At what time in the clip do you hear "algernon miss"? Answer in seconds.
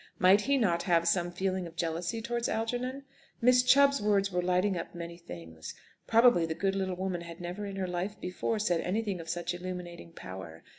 2.49-3.61